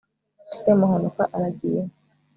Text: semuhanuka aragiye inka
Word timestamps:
semuhanuka 0.59 1.23
aragiye 1.35 1.77
inka 1.83 1.99